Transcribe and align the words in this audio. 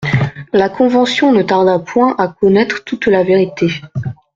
La 0.51 0.67
Convention 0.67 1.31
ne 1.31 1.43
tarda 1.43 1.77
point 1.77 2.15
à 2.17 2.27
connaître 2.27 2.83
toute 2.83 3.05
la 3.05 3.23
vérité. 3.23 3.67